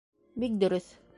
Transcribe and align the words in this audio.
Бик 0.45 0.57
дөрөҫ. 0.65 0.91